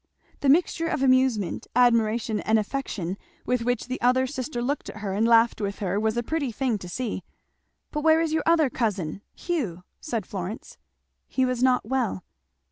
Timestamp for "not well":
11.61-12.23